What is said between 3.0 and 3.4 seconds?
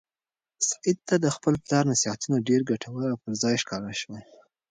او پر